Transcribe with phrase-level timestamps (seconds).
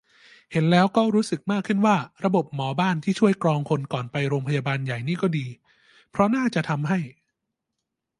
[0.51, 5.47] เห็นแล้วก็รู้สึกมากขึ้นว่า ระบบหมอบ้านที่ช่วยกรองคนก่อนไปโรงพยาบาลใหญ่นี่ก็ดี
[6.11, 6.99] เพราะน่าจะทำให้